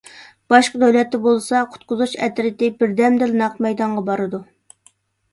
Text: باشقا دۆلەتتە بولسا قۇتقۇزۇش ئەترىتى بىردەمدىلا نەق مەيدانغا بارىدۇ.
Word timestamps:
باشقا 0.51 0.77
دۆلەتتە 0.83 1.17
بولسا 1.25 1.59
قۇتقۇزۇش 1.73 2.15
ئەترىتى 2.27 2.69
بىردەمدىلا 2.79 3.37
نەق 3.43 3.59
مەيدانغا 3.67 4.03
بارىدۇ. 4.09 4.41